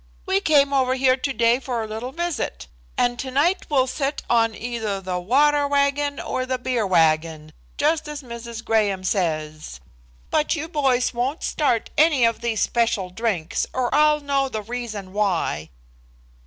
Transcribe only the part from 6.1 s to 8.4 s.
or the beer wagon, just as